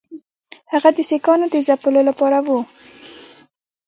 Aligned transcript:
هغه 0.71 0.89
د 0.95 0.99
سیکهانو 1.09 1.45
د 1.49 1.55
ځپلو 1.67 2.01
لپاره 2.09 2.37
وو. 2.45 2.59